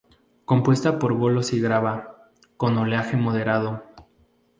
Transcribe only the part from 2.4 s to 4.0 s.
con oleaje moderado.